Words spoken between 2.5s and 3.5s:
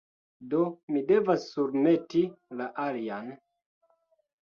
la alian